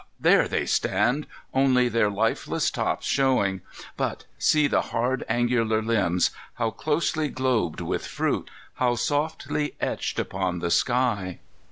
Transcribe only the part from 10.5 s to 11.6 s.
the sky!